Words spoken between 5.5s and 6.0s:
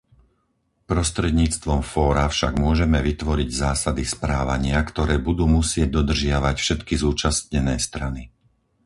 musieť